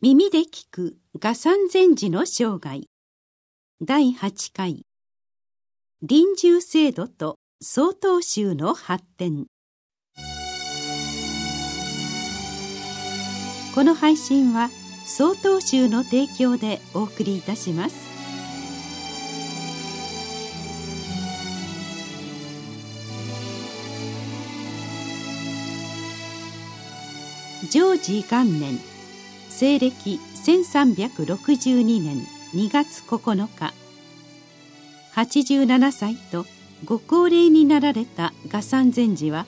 [0.00, 2.82] 耳で聞く画山禅師の生涯。
[3.84, 4.86] 第8回。
[6.02, 9.46] 臨終制度と曹洞宗の発展。
[13.74, 14.70] この配信は
[15.04, 17.96] 曹洞宗の提供でお送りいたします。
[27.72, 28.87] 常時元年。
[29.58, 33.74] 西暦1362年2月9日。
[35.16, 36.46] 87歳と
[36.84, 39.46] ご高齢になられた賀山禅師は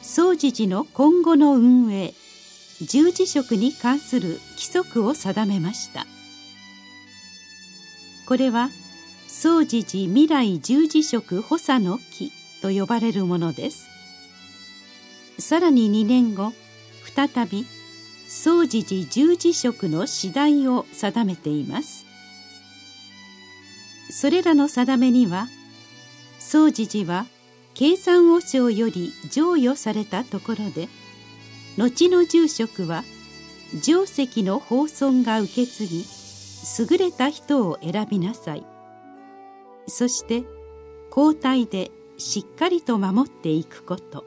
[0.00, 2.14] 総持寺の今後の運営
[2.80, 6.06] 十字職に関する規則を定めました。
[8.26, 8.70] これは
[9.26, 13.90] 総持寺未来十字職補佐の木と呼ばれるものです。
[15.38, 16.54] さらに2年後
[17.14, 17.66] 再び
[18.28, 22.04] 総持寺十字職の次第を定めています。
[24.10, 25.48] それらの定めには
[26.38, 27.26] 総持寺は
[27.72, 30.88] 経産和尚より譲与されたところで
[31.78, 33.02] 後の住職は
[33.82, 36.04] 定石の法尊が受け継ぎ
[36.80, 38.66] 優れた人を選びなさい。
[39.86, 40.44] そして
[41.10, 44.26] 交代でしっかりと守っていくこと。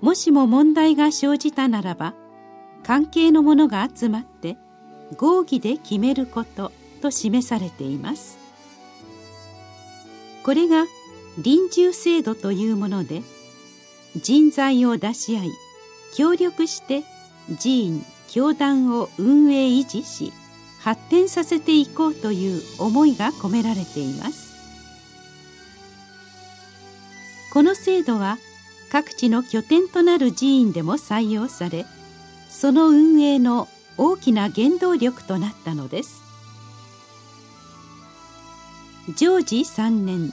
[0.00, 2.14] もしも問題が生じたならば
[2.84, 4.56] 関係の者が集まって
[5.16, 8.38] 合議で決めることと示されています。
[10.44, 10.84] これが
[11.38, 13.22] 臨終制度というもので
[14.16, 15.50] 人材を出し合い
[16.14, 17.02] 協力して
[17.60, 20.32] 寺院教団を運営維持し
[20.80, 24.54] 発展させていこうという思いが込められています。
[27.52, 28.38] この制度は
[28.90, 31.86] 各地の拠点となる寺院でも採用され
[32.54, 36.22] その運営の大きな原動力となったのです。
[39.16, 40.32] 常時3年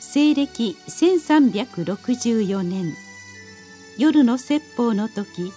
[0.00, 2.92] 西暦1364年
[3.96, 5.52] 夜の説法の時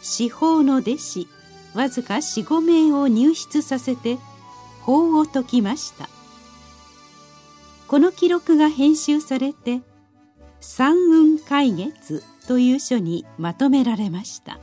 [0.00, 1.28] 司法の弟子
[1.74, 4.18] わずか45名を入室させて
[4.80, 6.08] 法を説きました。
[7.86, 9.82] この記録が編集されて
[10.60, 14.58] 「三雲海月」という書にまとめられました。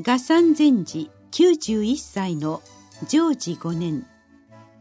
[0.00, 2.62] 賀山禅師91歳の
[3.08, 4.06] 常時5年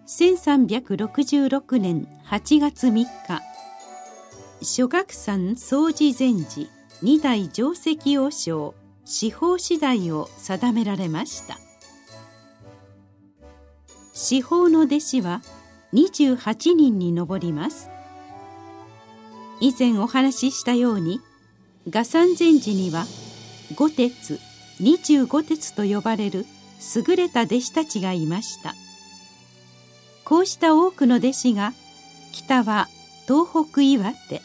[0.07, 3.07] 1366年8月3日
[4.61, 6.69] 諸学山総持禅師
[7.01, 8.73] 二代定石王将
[9.03, 11.57] 司法次第を定められました。
[14.13, 15.41] 司法の弟子は
[15.93, 17.89] 28人に上ります。
[19.59, 21.19] 以前お話ししたように
[21.89, 23.05] 賀山禅師には
[23.75, 24.39] 五鉄
[24.81, 26.45] 25鉄と呼ばれる
[26.95, 28.73] 優れた弟子たちがいました。
[30.31, 31.73] こうした多くの弟子が
[32.31, 32.87] 北は
[33.27, 34.41] 東北岩手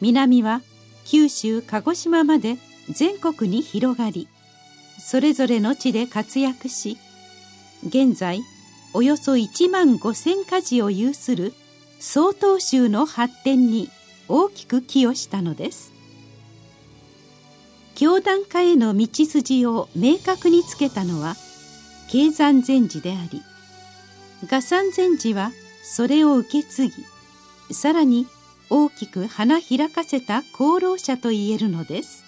[0.00, 0.62] 南は
[1.04, 2.56] 九州鹿児島まで
[2.88, 4.26] 全国に広がり
[4.98, 6.96] それぞれの地で活躍し
[7.86, 8.40] 現在
[8.94, 11.52] およそ1万5,000家事を有する
[12.00, 13.90] 曹洞宗の発展に
[14.28, 15.92] 大きく寄与したのです。
[17.94, 21.36] 教団化への道筋を明確につけたのは
[22.10, 23.42] 経山禅師であり
[24.48, 28.26] 賀山禅師はそれを受け継ぎさらに
[28.70, 32.24] 大きく花開かせた功労者と言えるのです。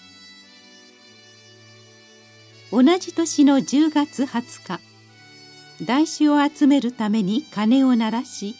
[2.71, 4.79] 同じ年の10月20
[5.79, 8.57] 日大師を集めるために鐘を鳴らし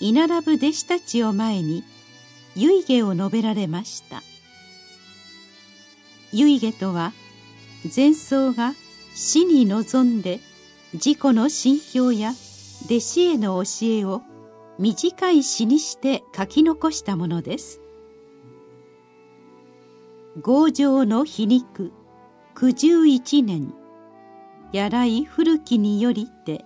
[0.00, 1.84] 居並ぶ弟子たちを前に
[2.56, 4.22] 遺下を述べられました。
[6.32, 7.12] 遺下とは
[7.94, 8.74] 前奏が
[9.14, 10.40] 死に臨んで
[10.94, 12.32] 自己の心境や
[12.86, 14.22] 弟子への教えを
[14.78, 17.80] 短い詩にして書き残したものです。
[20.42, 21.92] 強情の皮肉
[22.54, 23.74] 九十一年。
[24.72, 26.64] やらい古きによりて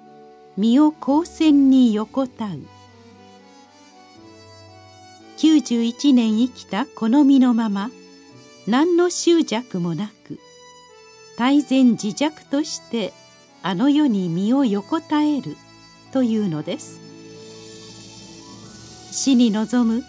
[0.58, 2.66] 身を光線に横たう。
[5.38, 7.90] 91年生きたこの身のまま
[8.66, 10.38] 何の執着もなく
[11.37, 13.12] 大然自弱として
[13.62, 15.56] あの世に身を横たえる
[16.12, 17.00] というのです。
[19.11, 20.02] 死に臨む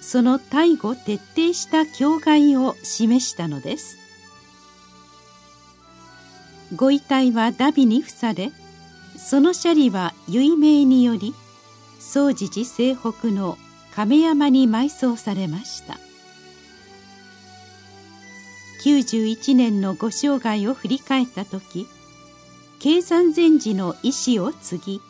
[0.00, 3.98] その大後徹底した境界を示したのです。
[6.74, 8.50] ご遺体はダビに付され
[9.16, 11.34] そのシャリは遺命により
[12.00, 13.56] 総持寺西北の
[13.94, 15.98] 亀山に埋葬されました。
[18.84, 21.88] 91年のご生涯を振り返った時
[22.78, 25.00] 計山禅師の意志を継ぎ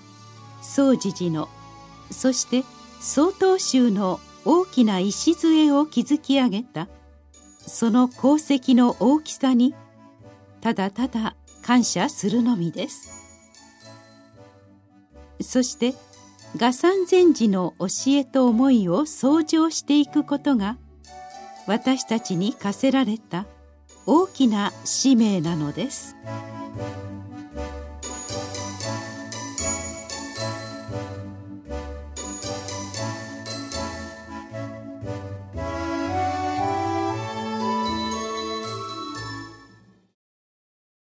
[0.62, 1.48] 宗持寺の
[2.12, 2.62] そして
[3.00, 6.86] 曹洞宗の大きな礎を築き上げた
[7.66, 9.74] その功績の大きさに
[10.60, 13.10] ただただ感謝するのみです。
[15.40, 15.94] そして
[16.56, 20.78] 画山禅師の教えと思いを創上していくことが
[21.66, 23.46] 私たちに課せられた
[24.06, 26.16] 大きな使命なのです。